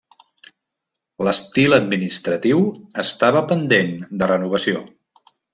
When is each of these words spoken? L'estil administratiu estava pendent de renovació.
L'estil 1.27 1.77
administratiu 1.77 2.65
estava 3.07 3.47
pendent 3.55 3.97
de 4.23 4.31
renovació. 4.37 4.83